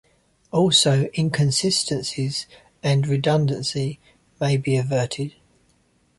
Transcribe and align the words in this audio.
Also, 0.51 1.11
inconsistencies 1.15 2.47
and 2.81 3.07
redundancy 3.07 3.99
may 4.39 4.57
be 4.57 4.75
averted. 4.75 5.35